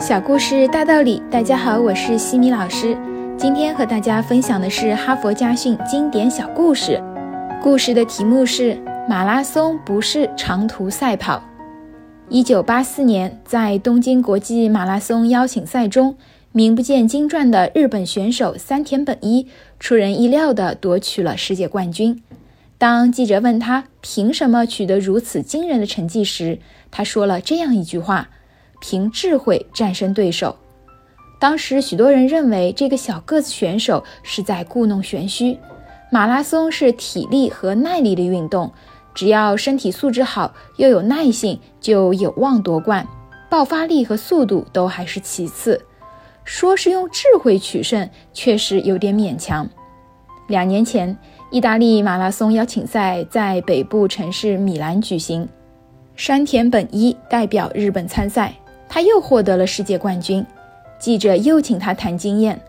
[0.00, 2.96] 小故事大道理，大家好，我是西米老师。
[3.36, 6.98] 今天和大家分享的是哈佛家训经典小故事。
[7.62, 11.42] 故事的题目是：马拉松不是长途赛跑。
[12.30, 16.16] 一九八四年，在东京国际马拉松邀请赛中，
[16.50, 19.48] 名不见经传的日本选手三田本一
[19.78, 22.22] 出人意料地夺取了世界冠军。
[22.78, 26.58] 当记者问他凭什么取得如此惊人的成绩时，
[26.90, 28.30] 他说了这样一句话
[28.80, 30.56] ：“凭智慧战胜对手。”
[31.38, 35.58] 当时许多人认为这个小个子选手是在故弄玄虚。
[36.12, 38.72] 马拉松是体力和耐力的运动，
[39.14, 43.06] 只要身体素质好又有耐性，就有望夺冠。
[43.48, 45.80] 爆发力和速度都还是其次。
[46.44, 49.68] 说是用智慧取胜，确实有点勉强。
[50.48, 51.16] 两年前，
[51.50, 55.48] 意大利马拉松邀请赛在北部城市米兰举行，
[56.16, 58.52] 山田本一代表日本参赛，
[58.92, 60.44] 他又获得了世界冠军。
[60.98, 62.60] 记者又请他谈经验，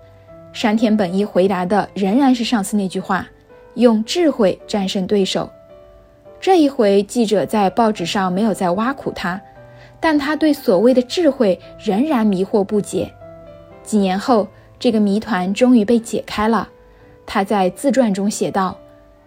[0.54, 3.28] 山田本一回答的仍然是上次那句话：
[3.74, 5.50] 用智慧战胜对手。
[6.40, 9.42] 这一回，记者在报纸上没有再挖苦他，
[10.00, 13.12] 但他对所谓的智慧仍然迷惑不解。
[13.84, 14.48] 几年后，
[14.80, 16.70] 这个谜团终于被解开了。
[17.26, 18.78] 他在自传中写道：“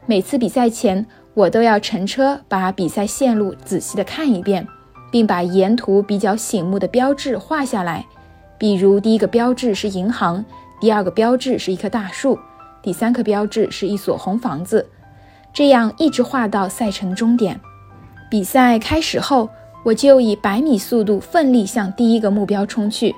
[0.06, 4.67] 每次比赛前，我都要乘车把比赛线路仔细的看一遍，
[5.15, 8.05] 并把沿途比较醒目的标志画下来。”
[8.59, 10.45] 比如，第一个标志是银行，
[10.81, 12.37] 第二个标志是一棵大树，
[12.83, 14.89] 第三个标志是一所红房子，
[15.53, 17.61] 这样一直画到赛程终点。
[18.29, 19.48] 比赛开始后，
[19.84, 23.15] 我就以百米速度奋力向第一个目标冲去。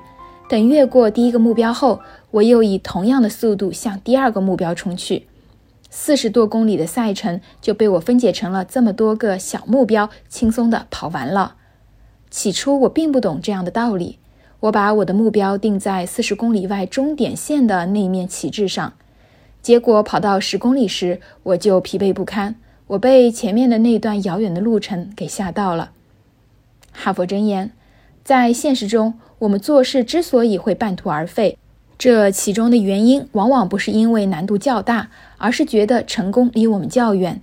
[0.51, 2.01] 等越过第一个目标后，
[2.31, 5.27] 我又以同样的速度向第二个目标冲去。
[5.89, 11.56] 四十多公里的赛程就被我分解成了这么多个小目标，轻松地跑完了。
[12.37, 14.19] 起初我并不懂这样的道理。
[14.61, 18.93] 我把我的目标定在四十公里外终点线的那面旗帜上，
[19.63, 22.57] 结果跑到十公里时，我就疲惫不堪。
[22.89, 25.93] 我被前面的那段遥远的路程给吓到了。
[26.93, 27.71] 哈佛箴言：
[28.23, 31.57] 在现实中，我们做事之所以会半途而废，
[31.97, 35.09] 这其中的原因往往不是因为难度较大，
[35.39, 37.41] 而是觉得成功离我们较远。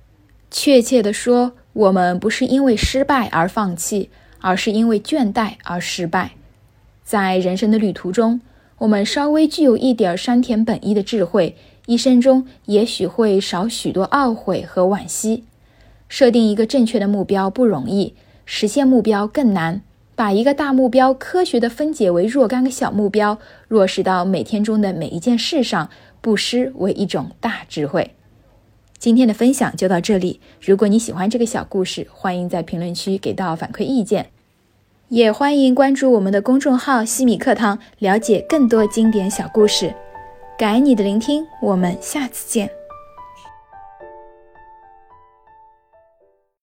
[0.51, 4.11] 确切地说，我们不是因为失败而放弃，
[4.43, 6.31] 而是因为倦怠而失败。
[7.01, 8.41] 在人生的旅途中，
[8.79, 11.55] 我们稍微具有一点山田本一的智慧，
[11.85, 15.45] 一生中也许会少许多懊悔和惋惜。
[16.09, 18.13] 设定一个正确的目标不容易，
[18.45, 19.81] 实现目标更难。
[20.15, 25.89] 把一个大目标科学地分解为若干个小目标，落实到每天中的每一件事上，
[26.21, 28.11] 不失为一种大智慧。
[28.99, 30.39] 今天的分享就到这里。
[30.61, 34.27] 如果你喜欢这个小故事，欢迎在评论区给到反馈意见。
[35.09, 39.93] 也欢迎关注我们的公众号“西米课堂”，了解更多经典小故事。
[40.57, 42.82] 感恩你的聆听，我们下次见。